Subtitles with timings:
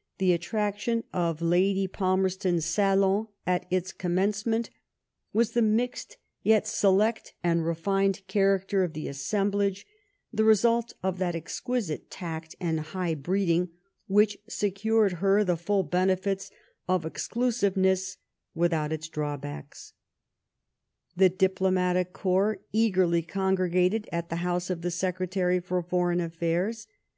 [0.18, 4.68] The attraction of Lady Palmerston's salon at its commencement
[5.32, 9.86] was the mixed, yet select and refined, character of the assemblage,
[10.30, 13.70] the result of that exquisite tact and high breeding
[14.06, 16.50] which secured her the full benefits
[16.86, 18.18] of exolusiveness
[18.54, 19.94] without its drawbacks.
[21.16, 26.86] The diplomatic corps eagerly congregated at the house of the Secretary for Foreign AflFairs.